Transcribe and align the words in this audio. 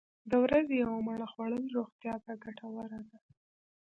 د 0.29 0.31
ورځې 0.43 0.73
یوه 0.83 0.97
مڼه 1.07 1.27
خوړل 1.31 1.63
روغتیا 1.75 2.13
ته 2.25 2.31
ګټوره 2.43 2.97
ده. 3.09 3.17